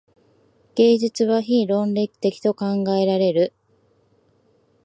[0.73, 3.53] 芸術は非論理的と考えられる。